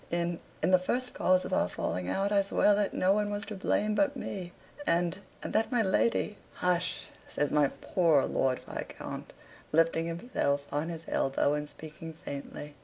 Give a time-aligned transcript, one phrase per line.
[0.09, 3.45] In in the first cause of our falling out, I swear that no one was
[3.45, 4.51] to blame but me,
[4.87, 9.31] and and that my lady" "Hush!" says my poor Lord Viscount,
[9.71, 12.73] lifting himself on his elbow and speaking faintly.